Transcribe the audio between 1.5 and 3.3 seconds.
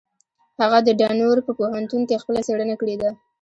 پوهنتون کې خپله څېړنه کړې ده.